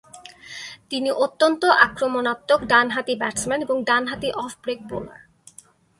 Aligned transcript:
তিনি 0.89 1.09
অত্যন্ত 1.25 1.61
আক্রমণাত্মক 1.87 2.59
ডানহাতি 2.65 3.13
ব্যাটসম্যান 3.15 3.59
এবং 3.61 3.77
ডানহাতি 3.83 4.29
অফ 4.35 4.51
ব্রেক 4.63 4.79
বোলার। 4.89 5.21